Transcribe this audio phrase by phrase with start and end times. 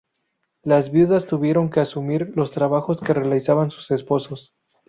[0.63, 4.51] Las viudas tuvieron que asumir los trabajos que realizaban sus esposos.